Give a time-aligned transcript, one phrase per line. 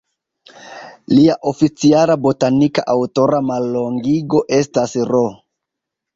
[1.11, 5.23] Lia oficiala botanika aŭtora mallongigo estas "R.